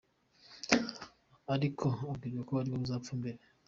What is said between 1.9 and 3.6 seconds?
abwirwa ko ariwe uzapfa mbere.